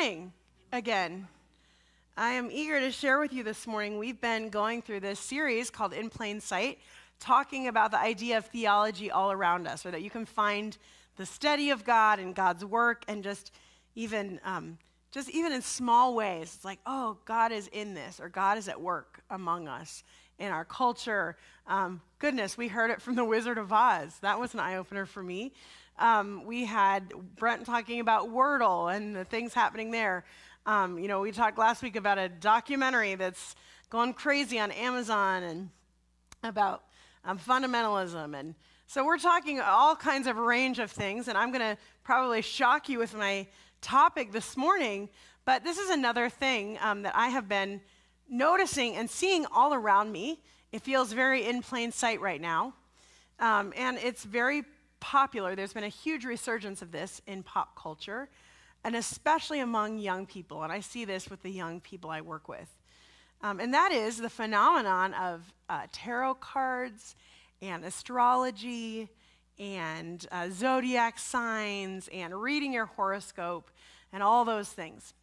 [0.00, 0.32] morning
[0.72, 1.28] again.
[2.16, 3.98] I am eager to share with you this morning.
[3.98, 6.78] We've been going through this series called In Plain Sight,
[7.18, 10.78] talking about the idea of theology all around us, or that you can find
[11.18, 13.52] the study of God and God's work, and just
[13.94, 14.78] even um,
[15.12, 16.54] just even in small ways.
[16.54, 20.02] It's like, oh, God is in this, or God is at work among us
[20.38, 21.36] in our culture.
[21.66, 24.16] Um, goodness, we heard it from the Wizard of Oz.
[24.22, 25.52] That was an eye opener for me.
[26.00, 30.24] Um, we had Brent talking about Wordle and the things happening there.
[30.64, 33.54] Um, you know, we talked last week about a documentary that's
[33.90, 35.68] gone crazy on Amazon and
[36.42, 36.84] about
[37.26, 38.34] um, fundamentalism.
[38.34, 38.54] And
[38.86, 42.88] so we're talking all kinds of range of things, and I'm going to probably shock
[42.88, 43.46] you with my
[43.82, 45.10] topic this morning.
[45.44, 47.78] But this is another thing um, that I have been
[48.26, 50.40] noticing and seeing all around me.
[50.72, 52.72] It feels very in plain sight right now.
[53.38, 54.64] Um, and it's very
[55.00, 55.54] popular.
[55.54, 58.28] There's been a huge resurgence of this in pop culture,
[58.84, 60.62] and especially among young people.
[60.62, 62.68] And I see this with the young people I work with.
[63.42, 67.14] Um, and that is the phenomenon of uh, tarot cards
[67.62, 69.08] and astrology
[69.58, 73.70] and uh, zodiac signs and reading your horoscope
[74.12, 75.14] and all those things.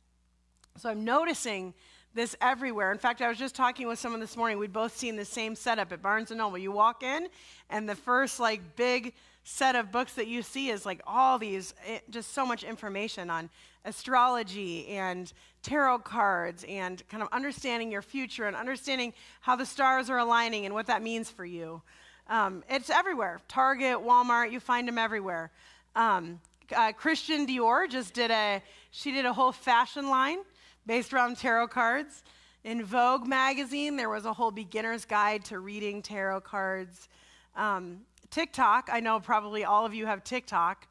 [0.77, 1.73] So I'm noticing
[2.13, 2.91] this everywhere.
[2.91, 4.57] In fact, I was just talking with someone this morning.
[4.57, 6.57] We'd both seen the same setup at Barnes and Noble.
[6.57, 7.27] You walk in,
[7.69, 9.13] and the first like big
[9.47, 12.65] set of books that you see is like all these, it, eh, just so much
[12.65, 13.49] information on
[13.85, 15.31] astrology and
[15.63, 20.65] tarot cards and kind of understanding your future and understanding how the stars are aligning
[20.65, 21.81] and what that means for you.
[22.27, 25.49] Um, it's everywhere Target, Walmart, you find them everywhere.
[25.95, 26.41] Um,
[26.75, 28.61] uh, Christian Dior just did a,
[28.91, 30.39] she did a whole fashion line
[30.85, 32.21] based around tarot cards.
[32.65, 37.07] In Vogue magazine, there was a whole beginner's guide to reading tarot cards.
[37.55, 40.87] Um, TikTok, I know probably all of you have TikTok.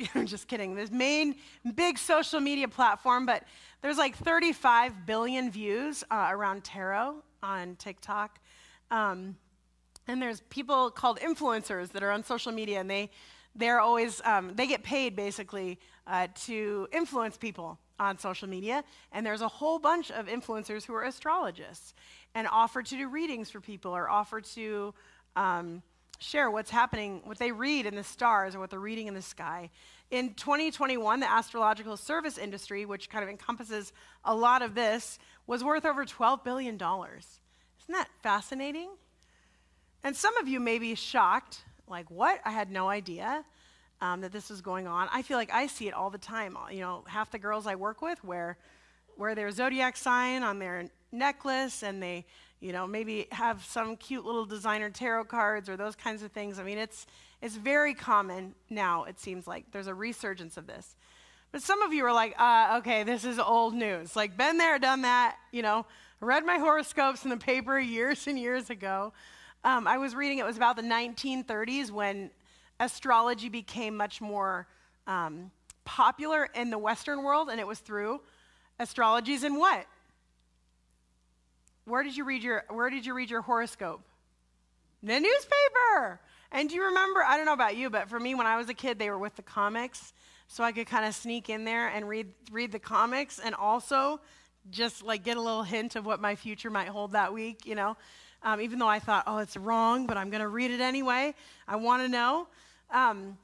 [0.14, 0.74] I'm just kidding.
[0.74, 1.36] This main
[1.74, 3.44] big social media platform, but
[3.82, 8.38] there's like 35 billion views uh, around tarot on TikTok.
[8.90, 9.36] Um,
[10.06, 13.10] and there's people called influencers that are on social media, and they
[13.54, 18.84] they're always um, they get paid basically uh, to influence people on social media.
[19.12, 21.94] And there's a whole bunch of influencers who are astrologists
[22.34, 24.94] and offer to do readings for people or offer to
[25.36, 25.82] um,
[26.18, 29.22] share what's happening, what they read in the stars or what they're reading in the
[29.22, 29.70] sky.
[30.10, 33.92] In 2021, the astrological service industry, which kind of encompasses
[34.24, 36.74] a lot of this, was worth over $12 billion.
[36.74, 38.90] Isn't that fascinating?
[40.02, 42.40] And some of you may be shocked, like, what?
[42.44, 43.44] I had no idea
[44.00, 45.08] um, that this was going on.
[45.12, 46.56] I feel like I see it all the time.
[46.70, 48.58] You know, half the girls I work with wear,
[49.16, 52.26] wear their zodiac sign on their necklace and they
[52.60, 56.58] you know, maybe have some cute little designer tarot cards or those kinds of things.
[56.58, 57.06] I mean, it's,
[57.40, 59.70] it's very common now, it seems like.
[59.70, 60.96] There's a resurgence of this.
[61.52, 64.16] But some of you are like, uh, okay, this is old news.
[64.16, 65.86] Like, been there, done that, you know,
[66.20, 69.12] read my horoscopes in the paper years and years ago.
[69.64, 72.30] Um, I was reading, it was about the 1930s when
[72.80, 74.66] astrology became much more
[75.06, 75.50] um,
[75.84, 78.20] popular in the Western world, and it was through
[78.78, 79.86] astrologies and what?
[81.88, 84.02] Where did you read your Where did you read your horoscope?
[85.02, 86.20] The newspaper.
[86.52, 87.22] And do you remember?
[87.22, 89.18] I don't know about you, but for me, when I was a kid, they were
[89.18, 90.12] with the comics,
[90.48, 94.20] so I could kind of sneak in there and read read the comics, and also
[94.70, 97.66] just like get a little hint of what my future might hold that week.
[97.66, 97.96] You know,
[98.42, 101.34] um, even though I thought, oh, it's wrong, but I'm going to read it anyway.
[101.66, 102.48] I want to know.
[102.90, 103.38] Um,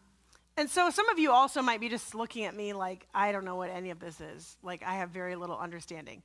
[0.57, 3.45] and so some of you also might be just looking at me like I don't
[3.45, 4.57] know what any of this is.
[4.63, 6.23] Like I have very little understanding.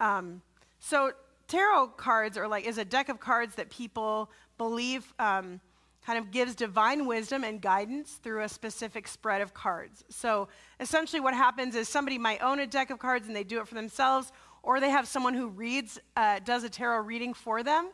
[0.00, 0.42] Um,
[0.78, 1.12] so
[1.48, 5.60] tarot cards are like is a deck of cards that people believe um,
[6.04, 10.04] kind of gives divine wisdom and guidance through a specific spread of cards.
[10.08, 10.48] So
[10.78, 13.68] essentially, what happens is somebody might own a deck of cards and they do it
[13.68, 17.90] for themselves, or they have someone who reads uh, does a tarot reading for them,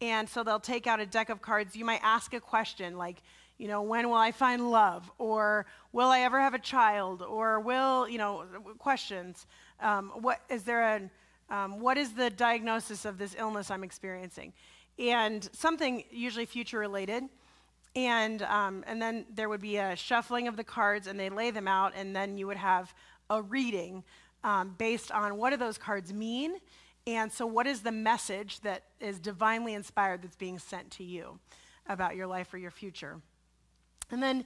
[0.00, 1.76] and so they'll take out a deck of cards.
[1.76, 3.22] You might ask a question like.
[3.58, 5.08] You know, when will I find love?
[5.18, 7.22] Or will I ever have a child?
[7.22, 8.44] Or will, you know,
[8.78, 9.46] questions.
[9.78, 11.10] Um, what is there a
[11.52, 14.52] um, what is the diagnosis of this illness I'm experiencing?
[14.98, 17.24] And something usually future related.
[17.94, 21.50] And, um, and then there would be a shuffling of the cards, and they lay
[21.50, 22.94] them out, and then you would have
[23.28, 24.02] a reading
[24.42, 26.56] um, based on what do those cards mean,
[27.06, 31.38] and so what is the message that is divinely inspired that's being sent to you
[31.88, 33.20] about your life or your future.
[34.10, 34.44] And then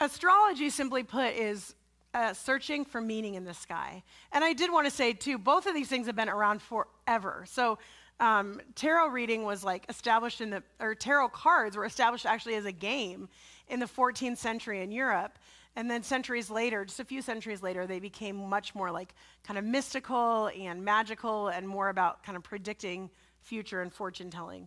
[0.00, 1.74] astrology, simply put, is
[2.18, 4.02] uh, searching for meaning in the sky.
[4.32, 7.44] And I did want to say, too, both of these things have been around forever.
[7.46, 7.78] So
[8.18, 12.64] um, tarot reading was like established in the, or tarot cards were established actually as
[12.64, 13.28] a game
[13.68, 15.38] in the 14th century in Europe.
[15.76, 19.14] And then centuries later, just a few centuries later, they became much more like
[19.44, 23.10] kind of mystical and magical and more about kind of predicting
[23.42, 24.66] future and fortune telling.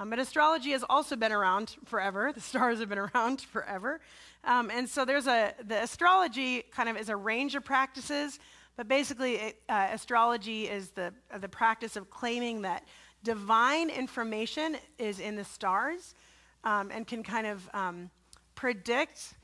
[0.00, 2.32] Um, but astrology has also been around forever.
[2.32, 4.00] The stars have been around forever.
[4.44, 8.38] Um, and so there's a, the astrology kind of is a range of practices,
[8.78, 12.88] but basically, it, uh, astrology is the, uh, the practice of claiming that
[13.22, 16.14] divine information is in the stars
[16.64, 18.10] um, and can kind of um,
[18.54, 19.34] predict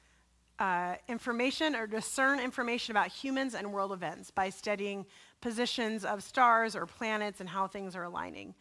[0.59, 5.05] uh, information or discern information about humans and world events by studying
[5.43, 8.55] positions of stars or planets and how things are aligning.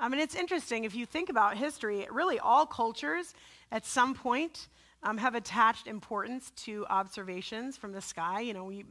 [0.00, 3.34] Um, mean, it's interesting, if you think about history, really all cultures
[3.72, 4.68] at some point
[5.02, 8.40] um, have attached importance to observations from the sky.
[8.40, 8.84] You know, we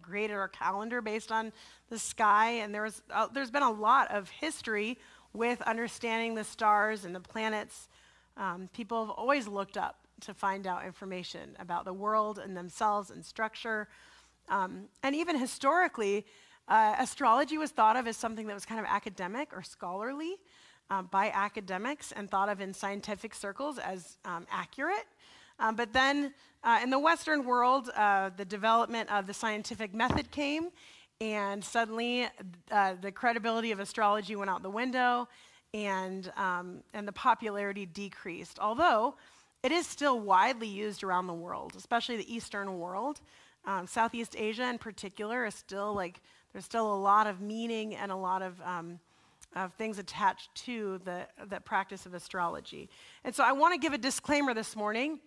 [0.00, 1.52] created our calendar based on
[1.90, 4.98] the sky, and there's, uh, there's been a lot of history
[5.34, 7.88] with understanding the stars and the planets.
[8.38, 13.10] Um, people have always looked up to find out information about the world and themselves
[13.10, 13.88] and structure.
[14.48, 16.24] Um, and even historically,
[16.68, 20.36] uh, astrology was thought of as something that was kind of academic or scholarly
[20.90, 25.06] um, by academics and thought of in scientific circles as um, accurate.
[25.58, 30.30] Um, but then uh, in the Western world, uh, the development of the scientific method
[30.30, 30.70] came,
[31.20, 32.26] and suddenly
[32.70, 35.28] uh, the credibility of astrology went out the window,
[35.72, 38.58] and, um, and the popularity decreased.
[38.58, 39.14] Although
[39.62, 43.20] it is still widely used around the world, especially the Eastern world.
[43.64, 46.20] Um, Southeast Asia, in particular, is still like
[46.54, 49.00] there's still a lot of meaning and a lot of um,
[49.54, 52.88] of things attached to the, the practice of astrology.
[53.22, 55.20] And so I want to give a disclaimer this morning.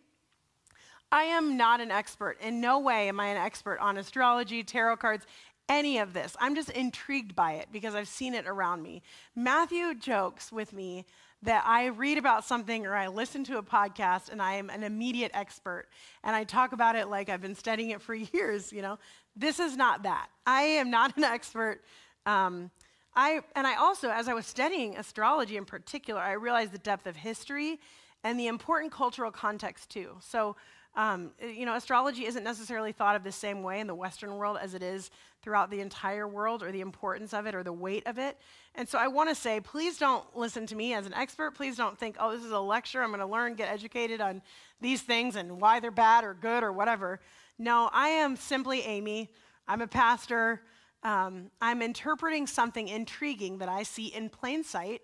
[1.12, 2.38] I am not an expert.
[2.41, 5.25] In no way am I an expert on astrology, tarot cards,
[5.69, 6.35] any of this.
[6.39, 9.01] I'm just intrigued by it because I've seen it around me.
[9.35, 11.06] Matthew jokes with me
[11.44, 14.83] that I read about something or I listen to a podcast and I am an
[14.83, 15.85] immediate expert
[16.23, 18.97] and I talk about it like I've been studying it for years, you know.
[19.38, 20.30] This is not that.
[20.45, 21.81] I am not an expert.
[22.25, 22.72] Um,
[23.16, 27.07] I, and I also, as I was studying astrology in particular, I realized the depth
[27.07, 27.80] of history
[28.24, 30.18] and the important cultural context too.
[30.19, 30.56] So,
[30.95, 34.57] um, you know, astrology isn't necessarily thought of the same way in the Western world
[34.60, 35.12] as it is
[35.44, 38.38] throughout the entire world, or the importance of it, or the weight of it.
[38.74, 41.51] And so I want to say, please don't listen to me as an expert.
[41.51, 43.04] Please don't think, oh, this is a lecture.
[43.04, 44.42] I'm going to learn, get educated on
[44.81, 47.19] these things and why they're bad or good or whatever.
[47.59, 49.31] No, I am simply Amy.
[49.68, 50.62] I'm a pastor.
[51.04, 55.01] Um, I'm interpreting something intriguing that I see in plain sight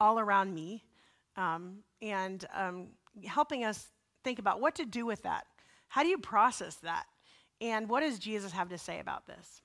[0.00, 0.84] all around me
[1.36, 2.88] um, and um,
[3.24, 3.88] helping us
[4.24, 5.46] think about what to do with that.
[5.88, 7.04] How do you process that?
[7.60, 9.62] And what does Jesus have to say about this?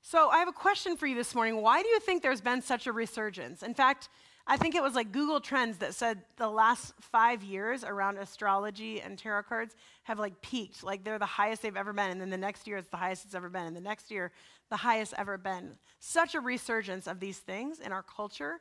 [0.00, 1.62] So, I have a question for you this morning.
[1.62, 3.62] Why do you think there's been such a resurgence?
[3.62, 4.10] In fact,
[4.46, 9.00] I think it was like Google Trends that said the last five years around astrology
[9.00, 10.82] and tarot cards have like peaked.
[10.82, 12.10] Like they're the highest they've ever been.
[12.10, 13.64] And then the next year it's the highest it's ever been.
[13.64, 14.32] And the next year,
[14.70, 15.76] the highest ever been.
[15.98, 18.60] Such a resurgence of these things in our culture,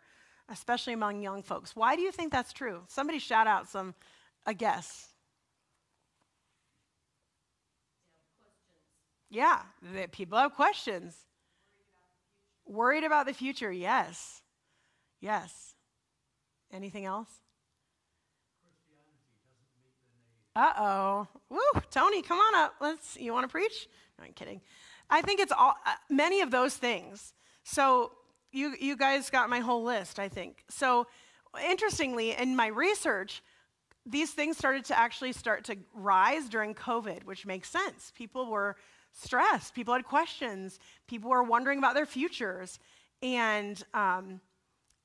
[0.49, 1.75] especially among young folks.
[1.75, 2.83] Why do you think that's true?
[2.87, 3.93] Somebody shout out some,
[4.45, 5.09] a guess.
[9.29, 9.63] Yeah,
[10.11, 11.17] people have questions.
[12.65, 14.41] Worried about the future, yes.
[15.19, 15.72] Yes.
[16.73, 17.29] Anything else?
[20.55, 21.27] Uh oh.
[21.49, 22.75] Woo, Tony, come on up.
[22.81, 23.17] Let's.
[23.17, 23.87] You want to preach?
[24.17, 24.61] No, I'm kidding.
[25.09, 27.33] I think it's all uh, many of those things.
[27.63, 28.11] So
[28.51, 30.19] you you guys got my whole list.
[30.19, 30.63] I think.
[30.69, 31.07] So
[31.67, 33.43] interestingly, in my research,
[34.05, 38.11] these things started to actually start to rise during COVID, which makes sense.
[38.15, 38.75] People were
[39.11, 39.73] stressed.
[39.73, 40.79] People had questions.
[41.07, 42.79] People were wondering about their futures,
[43.21, 44.41] and um,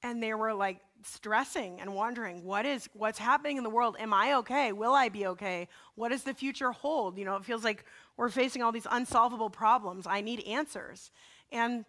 [0.02, 3.96] and they were like stressing and wondering what is what's happening in the world?
[3.98, 4.72] Am i okay?
[4.72, 5.68] Will i be okay?
[5.94, 7.18] What does the future hold?
[7.18, 7.84] You know it feels like
[8.16, 10.06] we're facing all these unsolvable problems.
[10.06, 11.10] I need answers.
[11.52, 11.84] And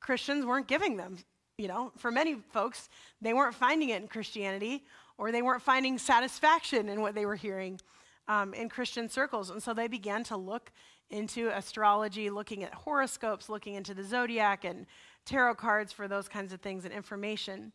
[0.00, 1.16] christians weren't giving them
[1.56, 1.92] you know.
[1.96, 2.88] For many folks
[3.20, 4.84] they weren't finding it in christianity
[5.18, 7.80] or they weren't finding satisfaction in what they were hearing
[8.28, 9.50] um, in christian circles.
[9.50, 10.72] And so they began to look
[11.10, 14.86] into astrology looking at horoscopes looking into the zodiac and
[15.24, 17.72] tarot cards for those kinds of things and information.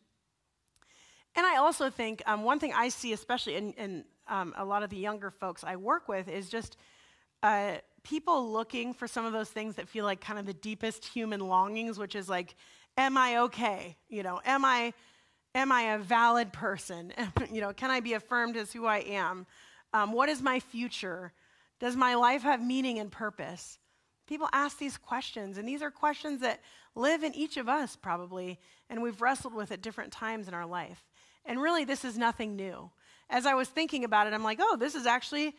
[1.36, 4.82] And I also think um, one thing I see, especially in, in um, a lot
[4.82, 6.76] of the younger folks I work with, is just
[7.42, 11.04] uh, people looking for some of those things that feel like kind of the deepest
[11.04, 12.54] human longings, which is like,
[12.96, 13.96] am I okay?
[14.08, 14.92] You know, am I,
[15.54, 17.12] am I a valid person?
[17.52, 19.46] you know, can I be affirmed as who I am?
[19.92, 21.32] Um, what is my future?
[21.78, 23.78] Does my life have meaning and purpose?
[24.26, 26.60] People ask these questions, and these are questions that
[26.94, 28.58] live in each of us probably,
[28.88, 31.02] and we've wrestled with at different times in our life.
[31.44, 32.90] And really, this is nothing new.
[33.28, 35.54] As I was thinking about it, I'm like, oh, this is actually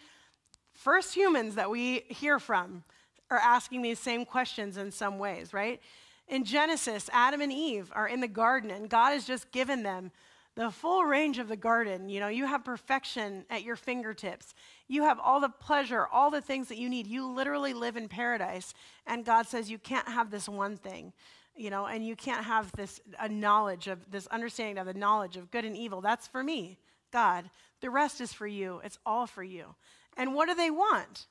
[0.73, 2.83] first humans that we hear from
[3.29, 5.81] are asking these same questions in some ways, right?
[6.27, 10.11] In Genesis, Adam and Eve are in the garden, and God has just given them
[10.55, 12.09] the full range of the garden.
[12.09, 14.53] You know, you have perfection at your fingertips.
[14.87, 17.07] You have all the pleasure, all the things that you need.
[17.07, 18.73] You literally live in paradise.
[19.07, 21.13] And God says you can't have this one thing,
[21.55, 25.37] you know, and you can't have this a knowledge of this understanding of the knowledge
[25.37, 26.01] of good and evil.
[26.01, 26.77] That's for me,
[27.11, 27.49] God.
[27.81, 28.81] The rest is for you.
[28.83, 29.75] It's all for you.
[30.17, 31.27] And what do they want?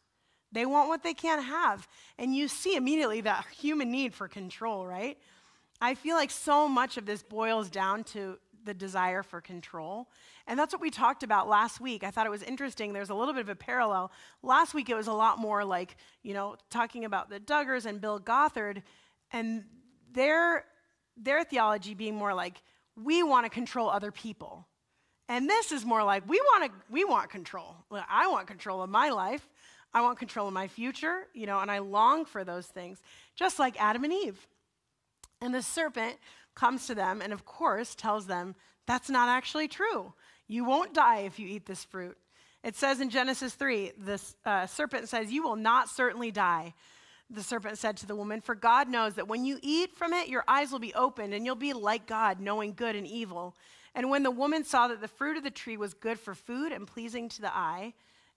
[0.52, 1.86] They want what they can't have.
[2.18, 5.16] And you see immediately that human need for control, right?
[5.80, 10.08] I feel like so much of this boils down to the desire for control.
[10.46, 12.04] And that's what we talked about last week.
[12.04, 12.92] I thought it was interesting.
[12.92, 14.10] There's a little bit of a parallel.
[14.42, 18.00] Last week, it was a lot more like, you know, talking about the Duggars and
[18.00, 18.82] Bill Gothard
[19.32, 19.64] and
[20.12, 20.64] their,
[21.16, 22.62] their theology being more like,
[22.96, 24.66] we want to control other people.
[25.28, 27.76] And this is more like, we want to, we want control.
[27.90, 29.48] I want control of my life.
[29.92, 33.00] I want control of my future, you know, and I long for those things,
[33.34, 34.46] just like Adam and Eve.
[35.40, 36.16] And the serpent
[36.54, 38.54] comes to them and, of course, tells them
[38.86, 40.12] that's not actually true.
[40.48, 42.16] You won't die if you eat this fruit.
[42.62, 46.74] It says in Genesis 3, the uh, serpent says, You will not certainly die.
[47.32, 50.28] The serpent said to the woman, For God knows that when you eat from it,
[50.28, 53.54] your eyes will be opened, and you'll be like God, knowing good and evil.
[53.94, 56.72] And when the woman saw that the fruit of the tree was good for food
[56.72, 57.94] and pleasing to the eye,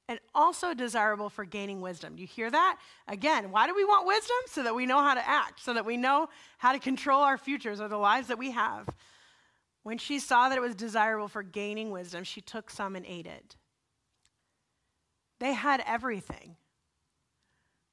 [0.08, 2.16] and also desirable for gaining wisdom.
[2.16, 2.78] Do you hear that?
[3.08, 4.36] Again, why do we want wisdom?
[4.48, 7.38] So that we know how to act, so that we know how to control our
[7.38, 8.88] futures or the lives that we have.
[9.84, 13.28] When she saw that it was desirable for gaining wisdom, she took some and ate
[13.28, 13.56] it.
[15.40, 16.56] They had everything,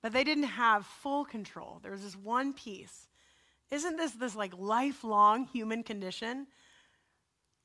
[0.03, 1.81] but they didn't have full control.
[1.83, 3.09] There was this one piece.
[3.71, 6.47] Isn't this this like lifelong human condition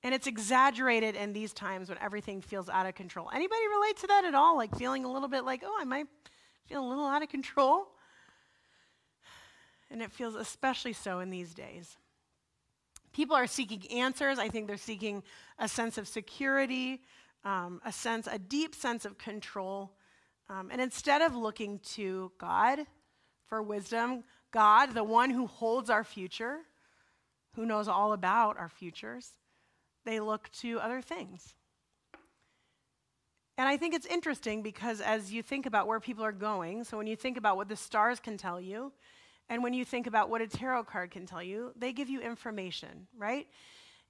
[0.05, 3.27] and it's exaggerated in these times when everything feels out of control.
[3.33, 4.55] Anybody relate to that at all?
[4.55, 6.05] Like feeling a little bit like, oh, I might
[6.67, 7.87] feel a little out of control?
[9.89, 11.97] And it feels especially so in these days.
[13.13, 14.37] People are seeking answers.
[14.37, 15.23] I think they're seeking
[15.57, 17.01] a sense of security,
[17.43, 19.95] um, a sense, a deep sense of control.
[20.49, 22.79] Um, and instead of looking to God
[23.47, 26.59] for wisdom, God, the one who holds our future,
[27.55, 29.31] who knows all about our futures,
[30.05, 31.55] they look to other things.
[33.57, 36.97] And I think it's interesting because as you think about where people are going, so
[36.97, 38.91] when you think about what the stars can tell you,
[39.49, 42.19] and when you think about what a tarot card can tell you, they give you
[42.19, 43.47] information, right?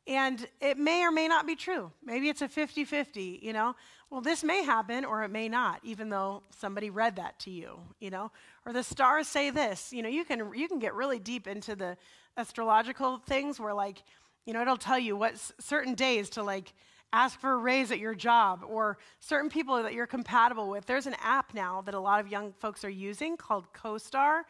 [0.08, 1.92] And it may or may not be true.
[2.04, 3.76] Maybe it's a 50 50, you know?
[4.12, 7.80] Well, this may happen or it may not, even though somebody read that to you,
[8.00, 8.32] you know?
[8.66, 9.92] Or the stars say this.
[9.92, 11.98] You know, you can, you can get really deep into the
[12.38, 14.04] astrological things where, like,
[14.46, 16.74] you know, it'll tell you what certain days to like
[17.12, 20.86] ask for a raise at your job or certain people that you're compatible with.
[20.86, 24.42] There's an app now that a lot of young folks are using called CoStar,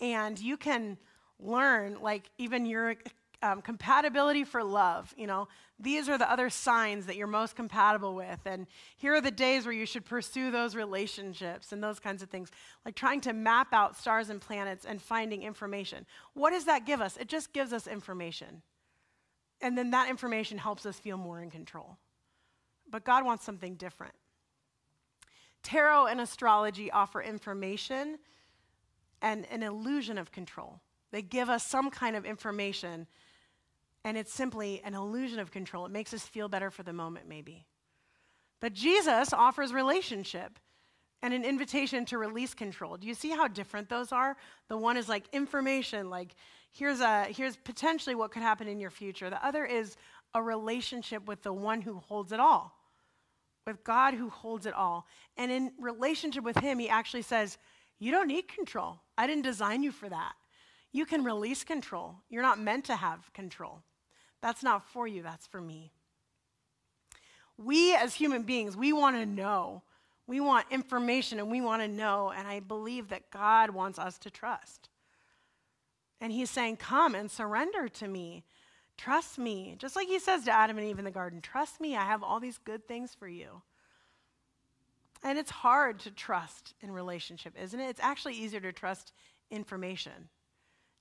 [0.00, 0.98] and you can
[1.40, 2.94] learn like even your
[3.42, 5.14] um, compatibility for love.
[5.16, 8.66] You know, these are the other signs that you're most compatible with, and
[8.96, 12.50] here are the days where you should pursue those relationships and those kinds of things.
[12.84, 16.06] Like trying to map out stars and planets and finding information.
[16.34, 17.16] What does that give us?
[17.16, 18.62] It just gives us information.
[19.62, 21.96] And then that information helps us feel more in control.
[22.90, 24.14] But God wants something different.
[25.62, 28.18] Tarot and astrology offer information
[29.22, 30.80] and an illusion of control.
[31.10, 33.06] They give us some kind of information,
[34.04, 35.86] and it's simply an illusion of control.
[35.86, 37.66] It makes us feel better for the moment, maybe.
[38.60, 40.58] But Jesus offers relationship
[41.22, 42.96] and an invitation to release control.
[42.96, 44.36] Do you see how different those are?
[44.68, 46.34] The one is like information, like
[46.72, 49.28] here's, a, here's potentially what could happen in your future.
[49.28, 49.96] The other is
[50.34, 52.74] a relationship with the one who holds it all,
[53.66, 55.06] with God who holds it all.
[55.36, 57.58] And in relationship with Him, He actually says,
[57.98, 59.00] You don't need control.
[59.18, 60.32] I didn't design you for that.
[60.92, 62.16] You can release control.
[62.30, 63.82] You're not meant to have control.
[64.42, 65.92] That's not for you, that's for me.
[67.58, 69.82] We as human beings, we want to know.
[70.26, 72.32] We want information and we want to know.
[72.34, 74.88] And I believe that God wants us to trust.
[76.20, 78.44] And he's saying, Come and surrender to me.
[78.96, 79.74] Trust me.
[79.78, 81.96] Just like he says to Adam and Eve in the garden, Trust me.
[81.96, 83.62] I have all these good things for you.
[85.22, 87.88] And it's hard to trust in relationship, isn't it?
[87.88, 89.12] It's actually easier to trust
[89.50, 90.28] information.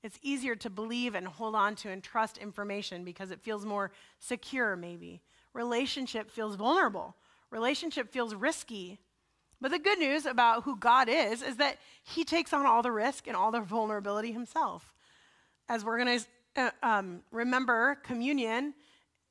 [0.03, 3.91] It's easier to believe and hold on to and trust information because it feels more
[4.19, 5.21] secure, maybe.
[5.53, 7.15] Relationship feels vulnerable.
[7.51, 8.99] Relationship feels risky.
[9.59, 12.91] But the good news about who God is is that He takes on all the
[12.91, 14.93] risk and all the vulnerability Himself
[15.69, 18.73] as we're going to uh, um, remember communion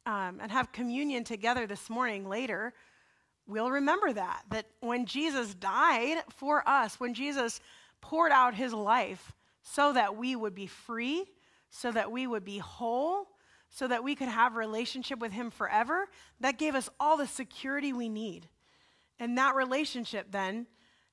[0.06, 2.72] um, and have communion together this morning later,
[3.46, 4.44] we'll remember that.
[4.50, 7.60] That when Jesus died for us, when Jesus
[8.00, 9.32] poured out his life
[9.74, 11.24] so that we would be free,
[11.70, 13.26] so that we would be whole,
[13.68, 16.06] so that we could have relationship with him forever,
[16.40, 18.48] that gave us all the security we need.
[19.18, 20.66] And that relationship then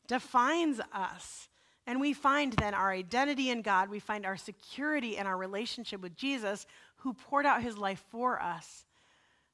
[0.08, 1.50] defines us.
[1.86, 6.02] And we find then our identity in God, we find our security in our relationship
[6.02, 6.66] with Jesus,
[6.98, 8.86] who poured out his life for us.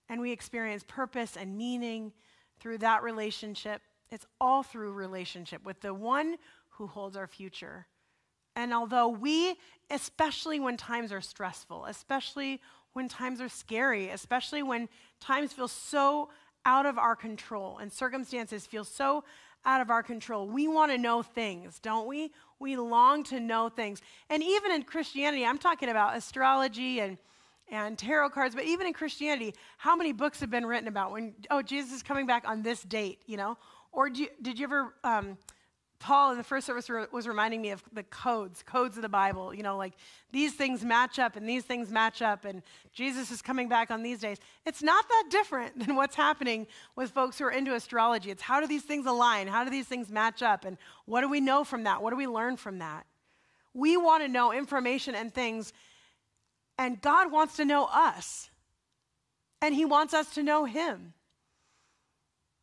[0.10, 2.14] And we experience purpose and meaning
[2.60, 3.82] through that relationship.
[4.12, 6.36] It's all through relationship with the one
[6.70, 7.88] who holds our future.
[8.56, 9.56] And although we,
[9.90, 12.62] especially when times are stressful, especially
[12.94, 14.90] when times are scary, especially when
[15.20, 16.30] times feel so
[16.66, 19.24] out of our control and circumstances feel so
[19.64, 22.32] out of our control, we want to know things, don't we?
[22.60, 24.02] We long to know things.
[24.30, 27.18] And even in Christianity, I'm talking about astrology and
[27.72, 31.34] and tarot cards, but even in Christianity, how many books have been written about when,
[31.50, 33.58] oh, Jesus is coming back on this date, you know?
[33.94, 35.38] Or you, did you ever, um,
[36.02, 39.54] Paul in the first service was reminding me of the codes, codes of the Bible,
[39.54, 39.94] you know, like
[40.32, 44.04] these things match up and these things match up, and Jesus is coming back on
[44.04, 44.38] these days.
[44.66, 48.32] It's not that different than what's happening with folks who are into astrology.
[48.32, 49.48] It's how do these things align?
[49.48, 50.66] How do these things match up?
[50.66, 52.02] And what do we know from that?
[52.02, 53.06] What do we learn from that?
[53.74, 55.72] We want to know information and things
[56.82, 58.50] and God wants to know us.
[59.62, 61.14] And He wants us to know Him.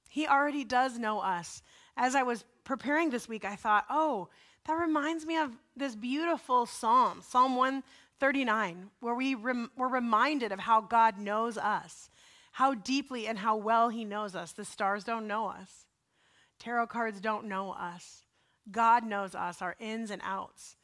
[0.09, 1.63] He already does know us.
[1.99, 4.29] As I was preparing this week, I thought, oh,
[4.67, 10.61] that reminds me of this beautiful psalm, Psalm 139, where we rem- were reminded of
[10.61, 12.09] how God knows us,
[12.53, 14.53] how deeply and how well He knows us.
[14.53, 15.87] The stars don't know us,
[16.61, 18.23] tarot cards don't know us.
[18.71, 20.77] God knows us, our ins and outs.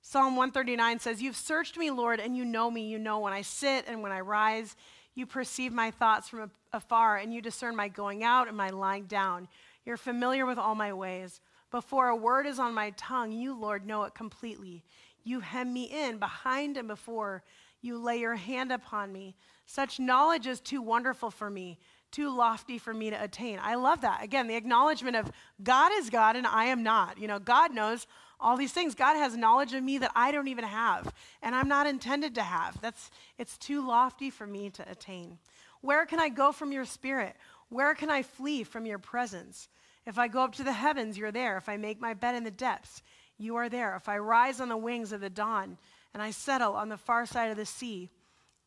[0.00, 2.88] Psalm 139 says, You've searched me, Lord, and you know me.
[2.88, 4.74] You know when I sit and when I rise.
[5.14, 9.04] You perceive my thoughts from afar, and you discern my going out and my lying
[9.04, 9.48] down.
[9.84, 11.40] You're familiar with all my ways.
[11.70, 14.84] Before a word is on my tongue, you, Lord, know it completely.
[15.24, 17.42] You hem me in behind and before.
[17.80, 19.36] You lay your hand upon me.
[19.66, 21.78] Such knowledge is too wonderful for me,
[22.10, 23.58] too lofty for me to attain.
[23.62, 24.22] I love that.
[24.22, 25.30] Again, the acknowledgement of
[25.62, 27.18] God is God and I am not.
[27.18, 28.06] You know, God knows
[28.40, 28.94] all these things.
[28.94, 32.42] God has knowledge of me that I don't even have, and I'm not intended to
[32.42, 32.80] have.
[32.80, 35.38] That's it's too lofty for me to attain.
[35.82, 37.36] Where can I go from your spirit?
[37.68, 39.68] Where can I flee from your presence?
[40.06, 41.56] If I go up to the heavens, you're there.
[41.56, 43.02] If I make my bed in the depths,
[43.38, 43.94] you are there.
[43.96, 45.78] If I rise on the wings of the dawn
[46.12, 48.10] and I settle on the far side of the sea,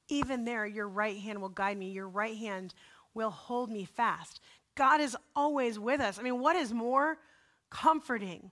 [0.08, 1.92] even there your right hand will guide me.
[1.92, 2.74] Your right hand
[3.14, 4.40] will hold me fast.
[4.76, 6.18] God is always with us.
[6.18, 7.18] I mean, what is more
[7.70, 8.52] comforting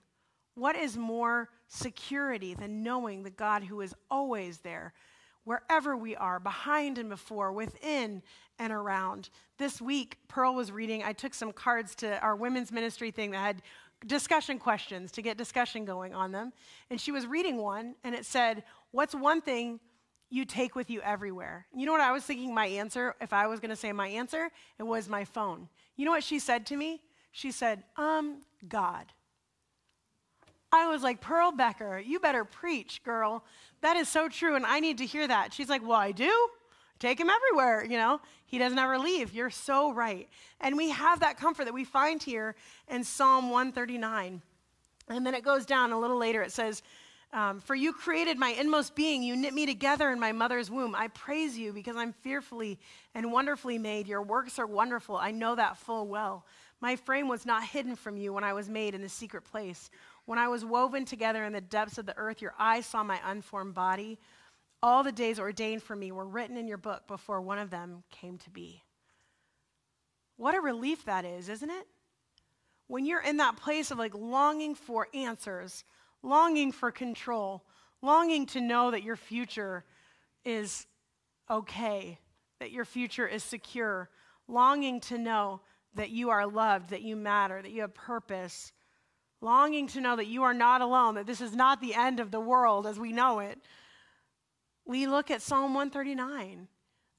[0.54, 4.92] what is more security than knowing the God who is always there,
[5.44, 8.22] wherever we are, behind and before, within
[8.58, 9.30] and around?
[9.58, 13.38] This week, Pearl was reading, I took some cards to our women's ministry thing that
[13.38, 13.62] had
[14.06, 16.52] discussion questions to get discussion going on them.
[16.90, 19.80] And she was reading one, and it said, What's one thing
[20.28, 21.66] you take with you everywhere?
[21.74, 24.08] You know what I was thinking my answer, if I was going to say my
[24.08, 24.50] answer?
[24.78, 25.68] It was my phone.
[25.96, 27.00] You know what she said to me?
[27.32, 29.06] She said, Um, God.
[30.72, 33.44] I was like, Pearl Becker, you better preach, girl.
[33.82, 35.52] That is so true, and I need to hear that.
[35.52, 36.48] She's like, Well, I do.
[36.98, 38.20] Take him everywhere, you know.
[38.46, 39.34] He doesn't ever leave.
[39.34, 40.28] You're so right.
[40.60, 42.54] And we have that comfort that we find here
[42.88, 44.40] in Psalm 139.
[45.08, 46.42] And then it goes down a little later.
[46.42, 46.80] It says,
[47.32, 49.24] um, For you created my inmost being.
[49.24, 50.94] You knit me together in my mother's womb.
[50.94, 52.78] I praise you because I'm fearfully
[53.16, 54.06] and wonderfully made.
[54.06, 55.16] Your works are wonderful.
[55.16, 56.46] I know that full well.
[56.80, 59.90] My frame was not hidden from you when I was made in the secret place
[60.24, 63.20] when I was woven together in the depths of the earth, your eyes saw my
[63.24, 64.18] unformed body.
[64.82, 68.02] All the days ordained for me were written in your book before one of them
[68.10, 68.82] came to be.
[70.36, 71.86] What a relief that is, isn't it?
[72.86, 75.84] When you're in that place of like longing for answers,
[76.22, 77.64] longing for control,
[78.00, 79.84] longing to know that your future
[80.44, 80.86] is
[81.50, 82.18] okay,
[82.60, 84.08] that your future is secure,
[84.48, 85.60] longing to know
[85.94, 88.72] that you are loved, that you matter, that you have purpose,
[89.42, 92.30] longing to know that you are not alone, that this is not the end of
[92.30, 93.58] the world as we know it,
[94.84, 96.68] we look at Psalm 139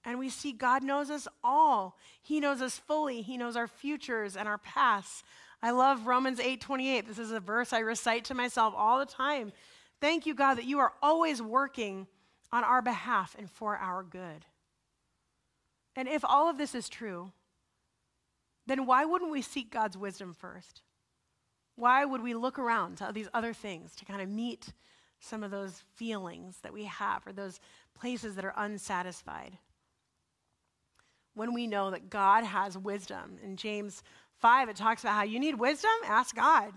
[0.05, 1.97] and we see God knows us all.
[2.21, 3.21] He knows us fully.
[3.21, 5.23] He knows our futures and our pasts.
[5.61, 7.07] I love Romans 8:28.
[7.07, 9.53] This is a verse I recite to myself all the time.
[10.01, 12.07] Thank you God that you are always working
[12.51, 14.45] on our behalf and for our good.
[15.95, 17.31] And if all of this is true,
[18.65, 20.81] then why wouldn't we seek God's wisdom first?
[21.75, 24.73] Why would we look around to these other things to kind of meet
[25.19, 27.59] some of those feelings that we have or those
[27.95, 29.57] places that are unsatisfied?
[31.35, 33.37] when we know that God has wisdom.
[33.43, 34.03] In James
[34.39, 36.73] 5, it talks about how you need wisdom, ask God.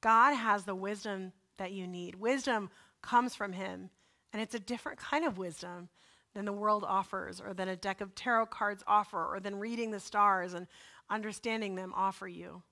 [0.00, 2.14] God has the wisdom that you need.
[2.16, 2.70] Wisdom
[3.02, 3.90] comes from Him,
[4.32, 5.88] and it's a different kind of wisdom
[6.34, 9.90] than the world offers, or than a deck of tarot cards offer, or than reading
[9.90, 10.68] the stars and
[11.08, 12.62] understanding them offer you.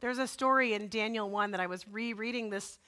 [0.00, 2.78] There's a story in Daniel 1 that I was rereading this,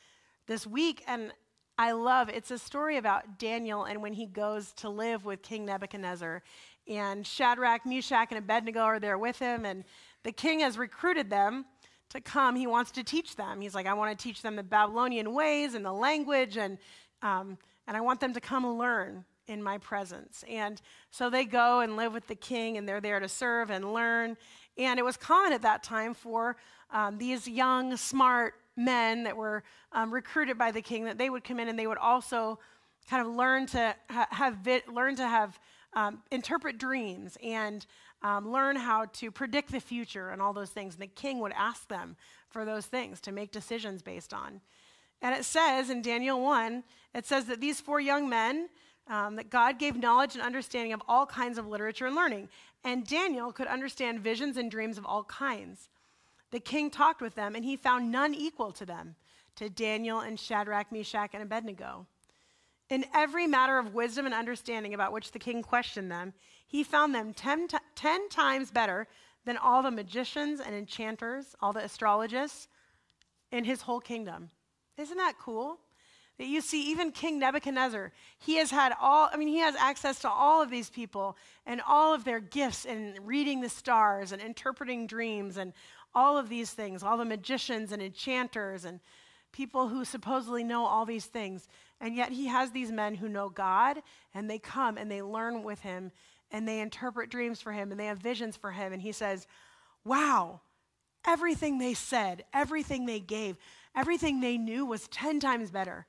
[0.46, 1.33] this week, and
[1.77, 5.64] I love it's a story about Daniel and when he goes to live with King
[5.64, 6.42] Nebuchadnezzar.
[6.87, 9.85] And Shadrach, Meshach, and Abednego are there with him, and
[10.23, 11.64] the king has recruited them
[12.11, 12.55] to come.
[12.55, 13.61] He wants to teach them.
[13.61, 16.79] He's like, I want to teach them the Babylonian ways and the language, and,
[17.23, 20.44] um, and I want them to come learn in my presence.
[20.49, 23.92] And so they go and live with the king, and they're there to serve and
[23.92, 24.37] learn.
[24.79, 26.57] And it was common at that time for
[26.91, 31.45] um, these young, smart men that were um, recruited by the king that they would
[31.45, 32.59] come in and they would also
[33.09, 35.59] kind of learn to ha- have vi- learn to have
[35.95, 37.87] um, interpret dreams and
[38.23, 40.95] um, learn how to predict the future and all those things.
[40.95, 42.17] And the king would ask them
[42.49, 44.61] for those things to make decisions based on.
[45.23, 46.83] And it says in Daniel 1,
[47.15, 48.69] it says that these four young men,
[49.09, 52.49] um, that God gave knowledge and understanding of all kinds of literature and learning.
[52.85, 55.88] And Daniel could understand visions and dreams of all kinds.
[56.51, 59.16] The king talked with them, and he found none equal to them,
[59.57, 62.07] to Daniel and Shadrach, Meshach, and Abednego.
[62.88, 66.33] In every matter of wisdom and understanding about which the king questioned them,
[66.66, 69.07] he found them ten, t- ten times better
[69.45, 72.69] than all the magicians and enchanters, all the astrologists
[73.53, 74.51] in his whole kingdom.
[74.97, 75.79] Isn't that cool?
[76.40, 80.20] That you see, even King Nebuchadnezzar, he has had all, I mean, he has access
[80.20, 84.40] to all of these people and all of their gifts in reading the stars and
[84.40, 85.74] interpreting dreams and
[86.14, 89.00] all of these things, all the magicians and enchanters and
[89.53, 91.68] people who supposedly know all these things.
[92.00, 93.98] And yet he has these men who know God,
[94.33, 96.11] and they come and they learn with him,
[96.50, 98.94] and they interpret dreams for him, and they have visions for him.
[98.94, 99.46] And he says,
[100.07, 100.62] Wow,
[101.26, 103.59] everything they said, everything they gave,
[103.94, 106.07] everything they knew was 10 times better,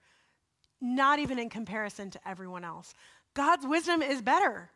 [0.82, 2.94] not even in comparison to everyone else.
[3.34, 4.72] God's wisdom is better.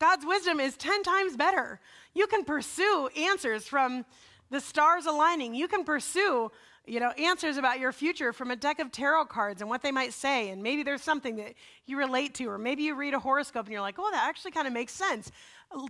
[0.00, 1.80] God's wisdom is 10 times better.
[2.14, 4.04] You can pursue answers from
[4.50, 5.54] the stars aligning.
[5.54, 6.50] You can pursue
[6.88, 9.92] you know, answers about your future from a deck of tarot cards and what they
[9.92, 10.48] might say.
[10.48, 11.54] And maybe there's something that
[11.86, 14.52] you relate to, or maybe you read a horoscope and you're like, oh, that actually
[14.52, 15.30] kind of makes sense.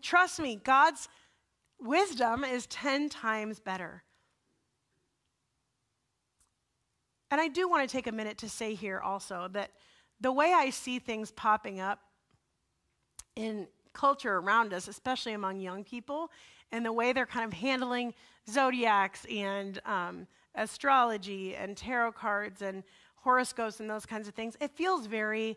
[0.03, 1.09] Trust me, God's
[1.81, 4.03] wisdom is 10 times better.
[7.31, 9.71] And I do want to take a minute to say here also that
[10.21, 12.01] the way I see things popping up
[13.37, 16.31] in culture around us, especially among young people,
[16.73, 18.15] and the way they're kind of handling
[18.49, 22.83] zodiacs and um, astrology and tarot cards and
[23.17, 25.57] horoscopes and those kinds of things, it feels very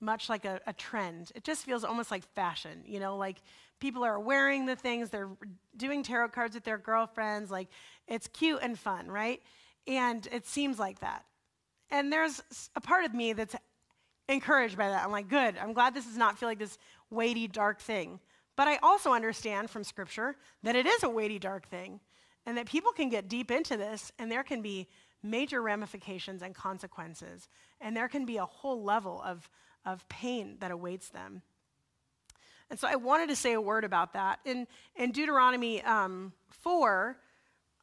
[0.00, 1.30] much like a, a, trend.
[1.34, 3.40] It just feels almost like fashion, you know, like
[3.78, 5.30] people are wearing the things, they're
[5.76, 7.68] doing tarot cards with their girlfriends, like
[8.08, 9.40] it's cute and fun, right?
[9.86, 11.24] And it seems like that.
[11.90, 12.42] And there's
[12.74, 13.54] a part of me that's
[14.28, 15.04] encouraged by that.
[15.04, 16.78] I'm like, good, I'm glad this does not feel like this
[17.10, 18.20] weighty, dark thing.
[18.56, 22.00] But I also understand from Scripture that it is a weighty, dark thing
[22.46, 24.88] and that people can get deep into this and there can be
[25.22, 27.48] major ramifications and consequences,
[27.80, 29.48] and there can be a whole level of,
[29.86, 31.42] of pain that awaits them.
[32.70, 34.40] And so I wanted to say a word about that.
[34.44, 34.66] In,
[34.96, 37.16] in Deuteronomy um, 4,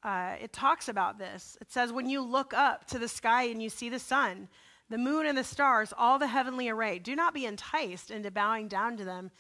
[0.04, 1.58] uh, it talks about this.
[1.62, 4.48] It says, When you look up to the sky and you see the sun,
[4.90, 8.68] the moon, and the stars, all the heavenly array, do not be enticed into bowing
[8.68, 9.32] down to them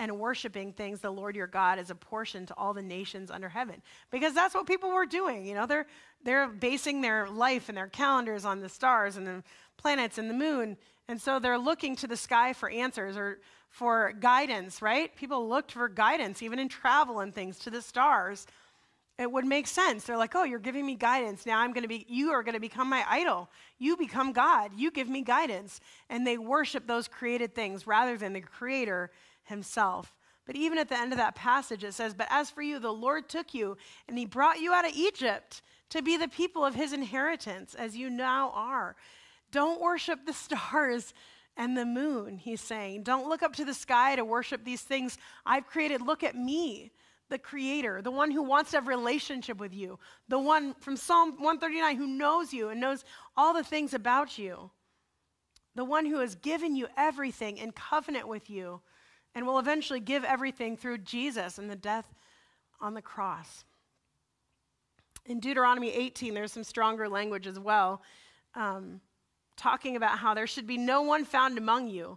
[0.00, 3.48] and worshiping things the Lord your God is a portion to all the nations under
[3.48, 3.82] heaven.
[4.10, 5.46] Because that's what people were doing.
[5.46, 5.86] You know, they're,
[6.22, 9.42] they're basing their life and their calendars on the stars and the
[9.76, 10.76] planets and the moon.
[11.08, 15.14] And so they're looking to the sky for answers or for guidance, right?
[15.16, 18.46] People looked for guidance, even in travel and things, to the stars.
[19.18, 20.04] It would make sense.
[20.04, 21.44] They're like, oh, you're giving me guidance.
[21.44, 23.50] Now I'm going to be, you are going to become my idol.
[23.78, 24.70] You become God.
[24.76, 25.80] You give me guidance.
[26.08, 29.10] And they worship those created things rather than the creator
[29.42, 30.14] himself.
[30.46, 32.92] But even at the end of that passage, it says, But as for you, the
[32.92, 33.76] Lord took you,
[34.08, 37.96] and he brought you out of Egypt to be the people of his inheritance, as
[37.96, 38.96] you now are.
[39.50, 41.12] Don't worship the stars
[41.56, 43.02] and the moon, he's saying.
[43.02, 46.00] Don't look up to the sky to worship these things I've created.
[46.00, 46.92] Look at me,
[47.28, 51.30] the creator, the one who wants to have relationship with you, the one from Psalm
[51.32, 53.04] 139 who knows you and knows
[53.36, 54.70] all the things about you,
[55.74, 58.80] the one who has given you everything in covenant with you
[59.34, 62.14] and will eventually give everything through Jesus and the death
[62.80, 63.64] on the cross.
[65.26, 68.02] In Deuteronomy 18, there's some stronger language as well,
[68.54, 69.00] um,
[69.56, 72.16] talking about how there should be no one found among you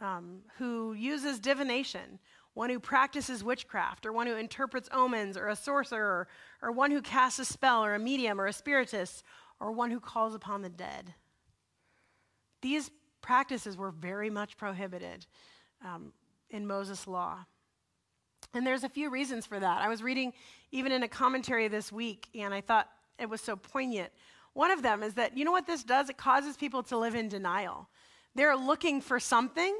[0.00, 2.18] um, who uses divination
[2.58, 6.26] one who practices witchcraft, or one who interprets omens, or a sorcerer,
[6.60, 9.22] or one who casts a spell, or a medium, or a spiritist,
[9.60, 11.14] or one who calls upon the dead.
[12.60, 12.90] These
[13.22, 15.24] practices were very much prohibited
[15.84, 16.12] um,
[16.50, 17.44] in Moses' law.
[18.52, 19.80] And there's a few reasons for that.
[19.80, 20.32] I was reading
[20.72, 22.88] even in a commentary this week, and I thought
[23.20, 24.10] it was so poignant.
[24.54, 26.10] One of them is that, you know what this does?
[26.10, 27.88] It causes people to live in denial.
[28.34, 29.78] They're looking for something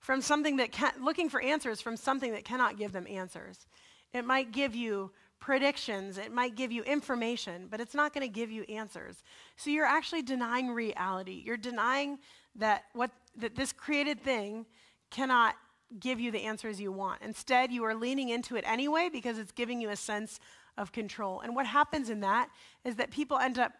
[0.00, 3.66] from something that can, looking for answers from something that cannot give them answers.
[4.12, 8.32] It might give you predictions, it might give you information, but it's not going to
[8.32, 9.22] give you answers.
[9.56, 11.42] So you're actually denying reality.
[11.44, 12.18] You're denying
[12.56, 14.66] that what that this created thing
[15.10, 15.54] cannot
[15.98, 17.22] give you the answers you want.
[17.22, 20.40] Instead, you are leaning into it anyway because it's giving you a sense
[20.76, 21.40] of control.
[21.40, 22.48] And what happens in that
[22.84, 23.72] is that people end up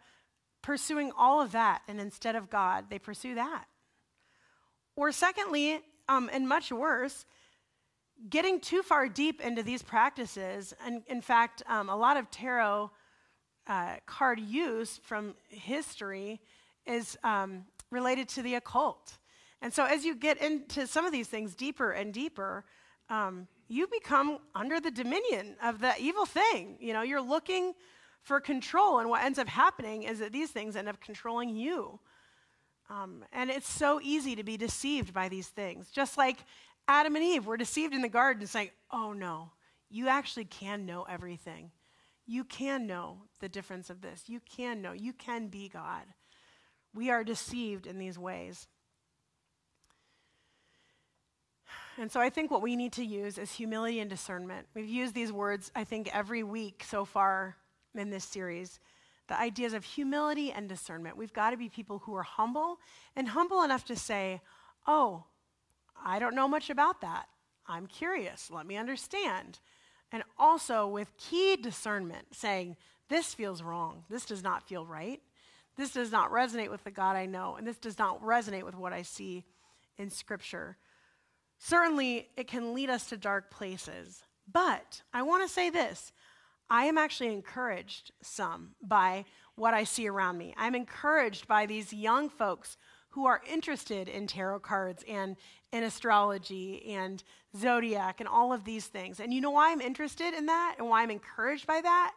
[0.61, 3.65] pursuing all of that, and instead of God, they pursue that.
[4.95, 5.79] Or, secondly,
[6.11, 7.25] um, and much worse,
[8.29, 12.91] getting too far deep into these practices, and in fact, um, a lot of tarot
[13.67, 16.41] uh, card use from history
[16.85, 19.17] is um, related to the occult.
[19.61, 22.65] And so, as you get into some of these things deeper and deeper,
[23.09, 26.77] um, you become under the dominion of the evil thing.
[26.81, 27.73] You know, you're looking
[28.21, 31.99] for control, and what ends up happening is that these things end up controlling you.
[32.91, 35.89] Um, and it's so easy to be deceived by these things.
[35.91, 36.39] Just like
[36.89, 39.51] Adam and Eve were deceived in the garden, saying, Oh no,
[39.89, 41.71] you actually can know everything.
[42.27, 44.23] You can know the difference of this.
[44.27, 44.91] You can know.
[44.91, 46.03] You can be God.
[46.93, 48.67] We are deceived in these ways.
[51.97, 54.67] And so I think what we need to use is humility and discernment.
[54.73, 57.55] We've used these words, I think, every week so far
[57.95, 58.79] in this series.
[59.31, 61.15] The ideas of humility and discernment.
[61.15, 62.79] We've got to be people who are humble
[63.15, 64.41] and humble enough to say,
[64.85, 65.23] Oh,
[66.03, 67.29] I don't know much about that.
[67.65, 68.51] I'm curious.
[68.51, 69.59] Let me understand.
[70.11, 72.75] And also with key discernment, saying,
[73.07, 74.03] This feels wrong.
[74.09, 75.21] This does not feel right.
[75.77, 77.55] This does not resonate with the God I know.
[77.55, 79.45] And this does not resonate with what I see
[79.97, 80.75] in Scripture.
[81.57, 84.23] Certainly, it can lead us to dark places.
[84.51, 86.11] But I want to say this
[86.71, 90.53] I am actually encouraged some by what I see around me.
[90.55, 92.77] I'm encouraged by these young folks
[93.09, 95.35] who are interested in tarot cards and
[95.73, 97.21] in astrology and
[97.57, 99.19] zodiac and all of these things.
[99.19, 102.13] And you know why I'm interested in that and why I'm encouraged by that?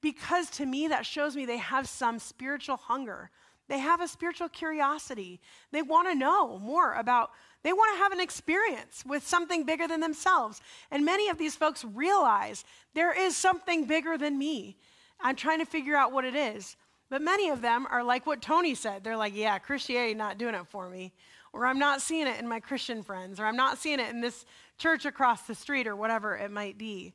[0.00, 3.30] Because to me, that shows me they have some spiritual hunger.
[3.66, 5.40] They have a spiritual curiosity.
[5.72, 7.32] They want to know more about
[7.66, 10.60] they want to have an experience with something bigger than themselves.
[10.92, 14.76] And many of these folks realize there is something bigger than me.
[15.20, 16.76] I'm trying to figure out what it is.
[17.10, 19.02] But many of them are like what Tony said.
[19.02, 21.12] They're like, yeah, Christianity not doing it for me.
[21.52, 23.40] Or I'm not seeing it in my Christian friends.
[23.40, 24.44] Or I'm not seeing it in this
[24.78, 27.14] church across the street or whatever it might be.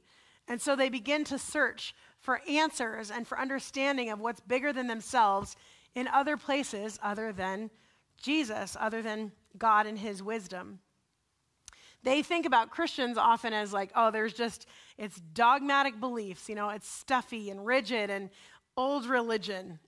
[0.49, 4.87] And so they begin to search for answers and for understanding of what's bigger than
[4.87, 5.55] themselves
[5.95, 7.69] in other places other than
[8.21, 10.79] Jesus, other than God and his wisdom.
[12.03, 14.65] They think about Christians often as like, oh, there's just,
[14.97, 18.29] it's dogmatic beliefs, you know, it's stuffy and rigid and
[18.75, 19.79] old religion.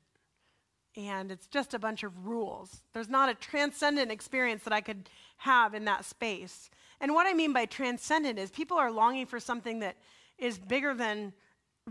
[0.95, 2.83] And it's just a bunch of rules.
[2.93, 6.69] There's not a transcendent experience that I could have in that space.
[7.01, 9.97] And what I mean by transcendent is people are longing for something that
[10.37, 11.33] is bigger than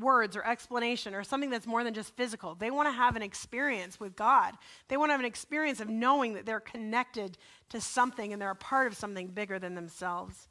[0.01, 2.55] words or explanation or something that's more than just physical.
[2.55, 4.55] They want to have an experience with God.
[4.89, 7.37] They want to have an experience of knowing that they're connected
[7.71, 10.49] to something and they're a part of something bigger than themselves.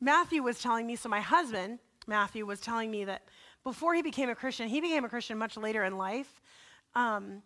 [0.00, 3.22] Matthew was telling me, so my husband, Matthew, was telling me that
[3.64, 6.40] before he became a Christian, he became a Christian much later in life,
[6.94, 7.42] um,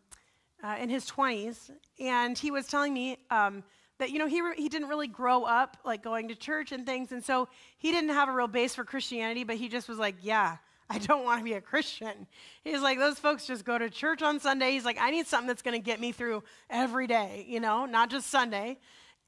[0.63, 3.63] uh, in his 20s, and he was telling me um,
[3.99, 6.85] that, you know, he, re- he didn't really grow up like going to church and
[6.85, 9.99] things, and so he didn't have a real base for Christianity, but he just was
[9.99, 10.57] like, yeah,
[10.91, 12.27] I don't want to be a Christian.
[12.65, 14.73] He's like, those folks just go to church on Sunday.
[14.73, 17.85] He's like, I need something that's going to get me through every day, you know,
[17.85, 18.79] not just Sunday.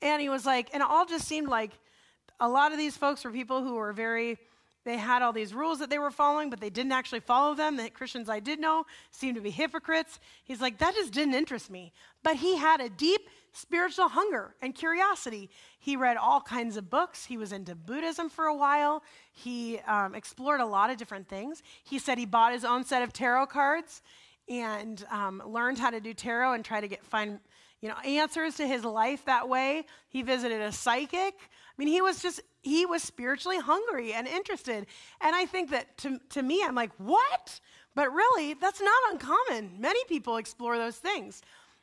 [0.00, 1.72] And he was like, and it all just seemed like
[2.38, 4.38] a lot of these folks were people who were very,
[4.84, 7.76] they had all these rules that they were following, but they didn't actually follow them.
[7.76, 10.18] The Christians I did know seemed to be hypocrites.
[10.44, 11.92] He's like, that just didn't interest me.
[12.22, 15.50] But he had a deep spiritual hunger and curiosity.
[15.78, 17.26] He read all kinds of books.
[17.26, 19.02] He was into Buddhism for a while.
[19.32, 21.62] He um, explored a lot of different things.
[21.84, 24.02] He said he bought his own set of tarot cards
[24.48, 27.38] and um, learned how to do tarot and try to get find
[27.80, 29.84] you know answers to his life that way.
[30.08, 31.34] He visited a psychic.
[31.80, 34.86] I mean, he was just he was spiritually hungry and interested.
[35.22, 37.58] And I think that to, to me, I'm like, what?
[37.94, 39.80] But really, that's not uncommon.
[39.80, 41.40] Many people explore those things.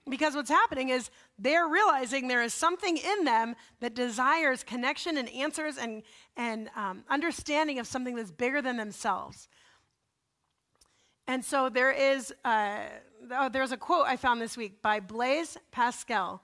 [0.08, 5.28] Because what's happening is they're realizing there is something in them that desires connection and
[5.30, 6.04] answers and,
[6.38, 9.50] and um, understanding of something that's bigger than themselves.
[11.26, 12.82] And so there is, uh,
[13.32, 16.44] oh, there's a quote I found this week by Blaise Pascal.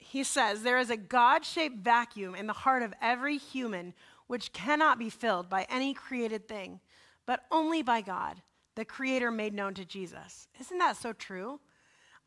[0.00, 3.94] He says, There is a God shaped vacuum in the heart of every human
[4.26, 6.80] which cannot be filled by any created thing,
[7.26, 8.42] but only by God,
[8.76, 10.48] the Creator made known to Jesus.
[10.60, 11.60] Isn't that so true?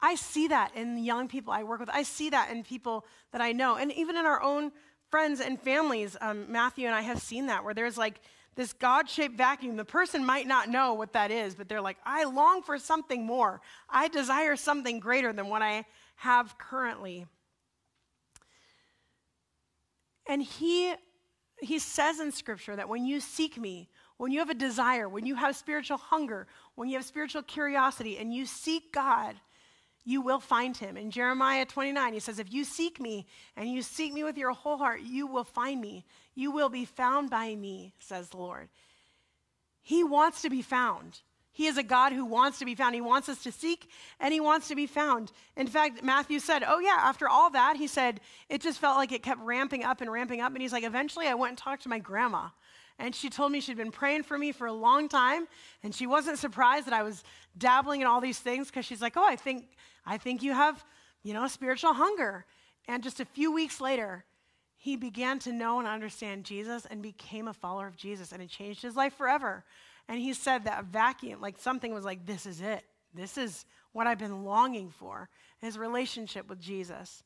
[0.02, 1.90] I see that in young people I work with.
[1.90, 3.78] I see that in people that I know.
[3.78, 4.72] And even in our own
[5.10, 8.20] friends and families, um, Matthew and I have seen that where there's like
[8.56, 9.78] this God shaped vacuum.
[9.78, 13.26] The person might not know what that is, but they're like, I long for something
[13.26, 13.62] more.
[13.90, 15.86] I desire something greater than what I
[16.18, 17.26] have currently.
[20.28, 20.94] And he,
[21.60, 25.26] he says in Scripture that when you seek me, when you have a desire, when
[25.26, 29.36] you have spiritual hunger, when you have spiritual curiosity, and you seek God,
[30.06, 30.98] you will find him.
[30.98, 34.52] In Jeremiah 29, he says, If you seek me and you seek me with your
[34.52, 36.06] whole heart, you will find me.
[36.36, 38.70] You will be found by me, says the Lord.
[39.82, 41.22] He wants to be found.
[41.56, 42.96] He is a God who wants to be found.
[42.96, 43.88] He wants us to seek
[44.20, 45.32] and he wants to be found.
[45.56, 49.12] In fact, Matthew said, Oh, yeah, after all that, he said, it just felt like
[49.12, 50.52] it kept ramping up and ramping up.
[50.52, 52.50] And he's like, Eventually, I went and talked to my grandma.
[52.98, 55.48] And she told me she'd been praying for me for a long time.
[55.84, 57.24] And she wasn't surprised that I was
[57.56, 59.68] dabbling in all these things because she's like, Oh, I think
[60.08, 60.84] I think you have,
[61.22, 62.46] you know, spiritual hunger.
[62.88, 64.26] And just a few weeks later,
[64.76, 68.50] he began to know and understand Jesus and became a follower of Jesus, and it
[68.50, 69.64] changed his life forever.
[70.08, 72.84] And he said that vacuum, like something was like, this is it.
[73.14, 77.24] This is what I've been longing for his relationship with Jesus.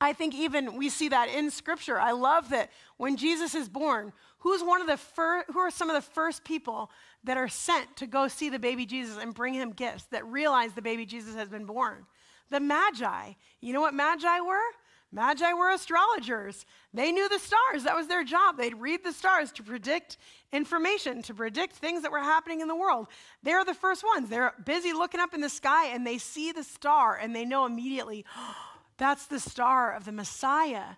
[0.00, 1.98] I think even we see that in scripture.
[1.98, 5.88] I love that when Jesus is born, who's one of the fir- who are some
[5.88, 6.90] of the first people
[7.22, 10.72] that are sent to go see the baby Jesus and bring him gifts that realize
[10.72, 12.04] the baby Jesus has been born?
[12.50, 13.34] The Magi.
[13.60, 14.58] You know what Magi were?
[15.12, 16.64] Magi were astrologers.
[16.94, 17.84] They knew the stars.
[17.84, 18.56] That was their job.
[18.56, 20.16] They'd read the stars to predict
[20.52, 23.08] information, to predict things that were happening in the world.
[23.42, 24.30] They're the first ones.
[24.30, 27.66] They're busy looking up in the sky and they see the star and they know
[27.66, 28.56] immediately, oh,
[28.96, 30.96] that's the star of the Messiah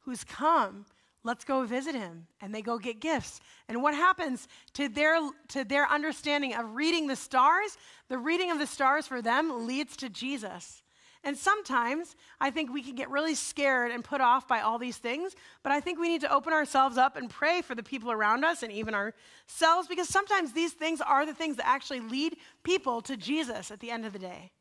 [0.00, 0.86] who's come.
[1.24, 2.28] Let's go visit him.
[2.40, 3.40] And they go get gifts.
[3.68, 7.76] And what happens to their, to their understanding of reading the stars?
[8.08, 10.84] The reading of the stars for them leads to Jesus.
[11.26, 14.96] And sometimes I think we can get really scared and put off by all these
[14.96, 15.34] things,
[15.64, 18.44] but I think we need to open ourselves up and pray for the people around
[18.44, 23.00] us and even ourselves because sometimes these things are the things that actually lead people
[23.02, 24.52] to Jesus at the end of the day.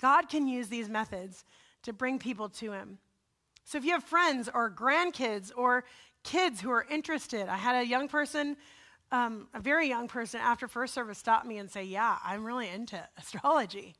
[0.00, 1.44] God can use these methods
[1.82, 2.98] to bring people to Him.
[3.64, 5.82] So if you have friends or grandkids or
[6.22, 8.56] kids who are interested, I had a young person,
[9.10, 12.68] um, a very young person after first service stop me and say, Yeah, I'm really
[12.68, 13.96] into astrology.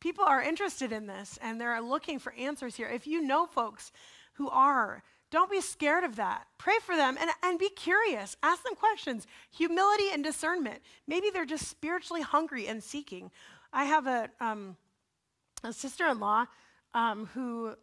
[0.00, 2.88] People are interested in this and they're looking for answers here.
[2.88, 3.92] If you know folks
[4.34, 6.46] who are, don't be scared of that.
[6.56, 8.36] Pray for them and, and be curious.
[8.42, 9.26] Ask them questions.
[9.50, 10.80] Humility and discernment.
[11.06, 13.30] Maybe they're just spiritually hungry and seeking.
[13.72, 14.76] I have a, um,
[15.62, 16.46] a sister in law
[16.94, 17.74] um, who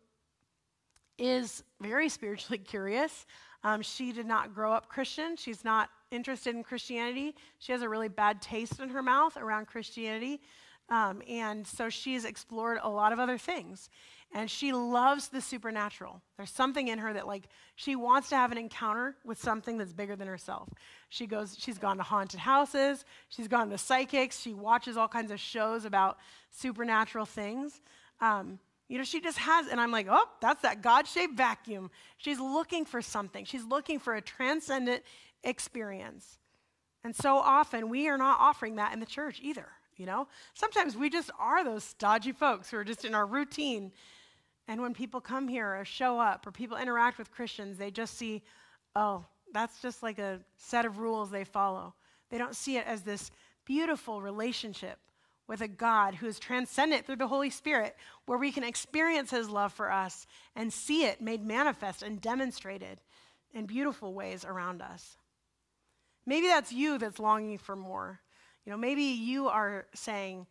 [1.17, 3.25] is very spiritually curious.
[3.63, 5.35] Um, she did not grow up Christian.
[5.35, 7.35] She's not interested in Christianity.
[7.59, 10.41] She has a really bad taste in her mouth around Christianity.
[10.89, 13.89] Um, and so she's explored a lot of other things.
[14.33, 16.21] And she loves the supernatural.
[16.35, 19.93] There's something in her that, like, she wants to have an encounter with something that's
[19.93, 20.69] bigger than herself.
[21.09, 25.31] She goes, she's gone to haunted houses, she's gone to psychics, she watches all kinds
[25.31, 26.17] of shows about
[26.51, 27.79] supernatural things.
[28.19, 31.89] Um, you know, she just has, and I'm like, oh, that's that God shaped vacuum.
[32.17, 35.03] She's looking for something, she's looking for a transcendent
[35.43, 36.39] experience.
[37.03, 40.27] And so often we are not offering that in the church either, you know?
[40.53, 43.91] Sometimes we just are those stodgy folks who are just in our routine.
[44.67, 48.17] And when people come here or show up or people interact with Christians, they just
[48.17, 48.43] see,
[48.95, 51.93] oh, that's just like a set of rules they follow.
[52.29, 53.31] They don't see it as this
[53.65, 54.99] beautiful relationship
[55.47, 59.49] with a God who is transcendent through the Holy Spirit, where we can experience his
[59.49, 62.99] love for us and see it made manifest and demonstrated
[63.53, 65.17] in beautiful ways around us.
[66.25, 68.19] Maybe that's you that's longing for more.
[68.65, 70.47] You know, maybe you are saying,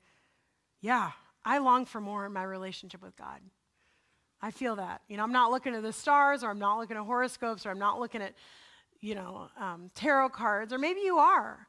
[0.80, 1.10] Yeah,
[1.44, 3.40] I long for more in my relationship with God.
[4.40, 5.00] I feel that.
[5.08, 7.70] You know, I'm not looking at the stars, or I'm not looking at horoscopes, or
[7.70, 8.34] I'm not looking at,
[9.00, 11.66] you know, um, tarot cards, or maybe you are.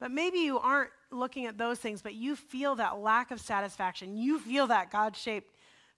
[0.00, 4.16] But maybe you aren't looking at those things, but you feel that lack of satisfaction.
[4.16, 5.54] You feel that God shaped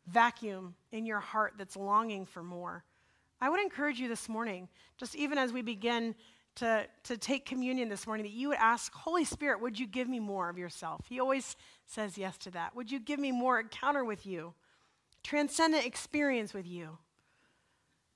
[0.06, 2.84] vacuum in your heart that's longing for more.
[3.40, 4.68] I would encourage you this morning,
[4.98, 6.14] just even as we begin
[6.56, 10.08] to, to take communion this morning, that you would ask, Holy Spirit, would you give
[10.08, 11.06] me more of yourself?
[11.08, 12.74] He always says yes to that.
[12.76, 14.54] Would you give me more encounter with you,
[15.22, 16.98] transcendent experience with you?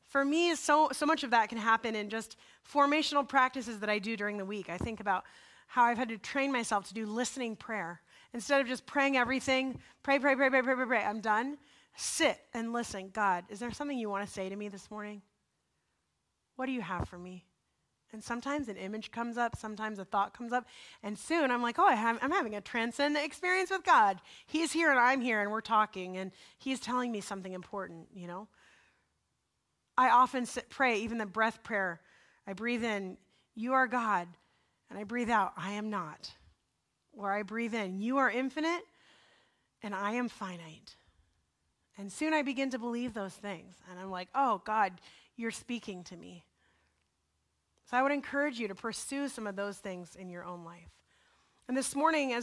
[0.09, 2.37] For me, so, so much of that can happen in just
[2.71, 4.69] formational practices that I do during the week.
[4.69, 5.25] I think about
[5.67, 8.01] how I've had to train myself to do listening prayer.
[8.33, 11.57] Instead of just praying everything, pray, pray, pray, pray, pray, pray, pray, I'm done.
[11.97, 13.11] Sit and listen.
[13.13, 15.23] God, is there something you want to say to me this morning?
[16.57, 17.45] What do you have for me?
[18.15, 20.67] And sometimes an image comes up, sometimes a thought comes up,
[21.03, 24.21] and soon I'm like, oh, I I'm having a transcendent experience with God.
[24.47, 28.29] He's here and I'm here and we're talking, and He's telling me something important, you
[28.29, 28.47] know?
[29.99, 32.01] I often sit, pray, even the breath prayer.
[32.47, 33.17] I breathe in,
[33.57, 34.29] You are God,
[34.89, 36.31] and I breathe out, I am not.
[37.13, 38.83] Or I breathe in, You are infinite,
[39.83, 40.95] and I am finite.
[41.99, 44.93] And soon I begin to believe those things, and I'm like, Oh, God,
[45.37, 46.45] you're speaking to me.
[47.95, 50.91] So I would encourage you to pursue some of those things in your own life.
[51.69, 52.43] And this morning, as we